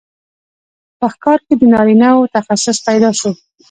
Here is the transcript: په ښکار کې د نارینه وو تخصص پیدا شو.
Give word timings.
په 0.99 1.05
ښکار 1.13 1.39
کې 1.45 1.53
د 1.57 1.63
نارینه 1.73 2.09
وو 2.15 2.31
تخصص 2.35 2.77
پیدا 2.87 3.09
شو. 3.19 3.31